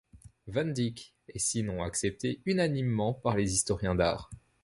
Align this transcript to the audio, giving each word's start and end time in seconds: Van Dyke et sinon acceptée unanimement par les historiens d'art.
Van 0.47 0.65
Dyke 0.73 1.13
et 1.29 1.37
sinon 1.37 1.83
acceptée 1.83 2.41
unanimement 2.47 3.13
par 3.13 3.37
les 3.37 3.53
historiens 3.53 3.93
d'art. 3.93 4.31